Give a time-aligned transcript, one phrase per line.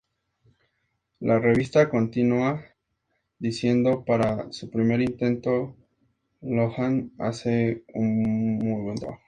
[1.19, 2.65] La revista continúa
[3.37, 5.75] diciendo: "Para su primer intento,
[6.41, 9.19] Lohan hace un muy buen trabajo.